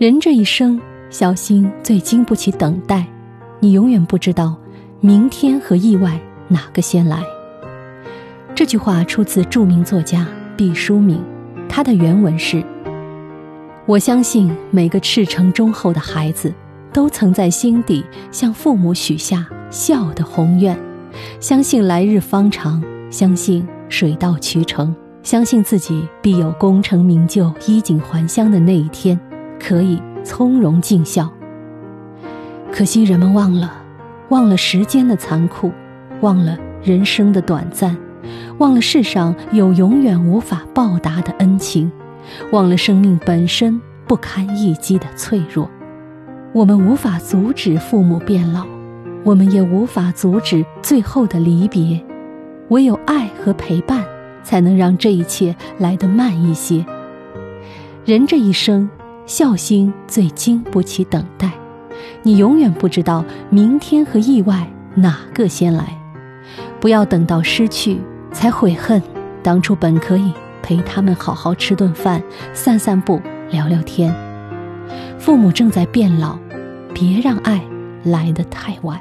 [0.00, 0.80] 人这一生，
[1.10, 3.06] 小心最经不起等待。
[3.58, 4.56] 你永远不知道，
[4.98, 7.22] 明天和意外哪个先来。
[8.54, 10.26] 这句话出自著名作家
[10.56, 11.22] 毕淑敏，
[11.68, 12.64] 他的原文是
[13.84, 16.50] ：“我相信每个赤诚忠厚的孩子，
[16.94, 20.74] 都曾在心底向父母许下孝的宏愿，
[21.40, 29.20] 相信来日方长，相信水到渠成，相信自己必有功成名就、衣锦还乡的那一天。”
[29.60, 31.30] 可以从容尽孝。
[32.72, 33.72] 可惜人们忘了，
[34.30, 35.70] 忘了时间的残酷，
[36.20, 37.96] 忘了人生的短暂，
[38.58, 41.90] 忘了世上有永远无法报答的恩情，
[42.52, 45.68] 忘了生命本身不堪一击的脆弱。
[46.52, 48.64] 我们无法阻止父母变老，
[49.24, 52.00] 我们也无法阻止最后的离别，
[52.68, 54.04] 唯有爱和陪伴，
[54.42, 56.84] 才能让这一切来得慢一些。
[58.04, 58.88] 人这一生。
[59.30, 61.52] 孝心最经不起等待，
[62.24, 65.96] 你永远不知道明天和意外哪个先来。
[66.80, 68.00] 不要等到失去
[68.32, 69.00] 才悔恨，
[69.40, 70.32] 当初本可以
[70.64, 72.20] 陪他们好好吃顿饭、
[72.52, 73.22] 散散步、
[73.52, 74.12] 聊聊天。
[75.16, 76.36] 父母正在变老，
[76.92, 77.62] 别让爱
[78.02, 78.98] 来得太晚。